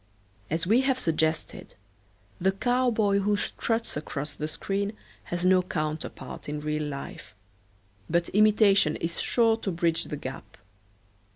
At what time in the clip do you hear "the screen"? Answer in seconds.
4.33-4.93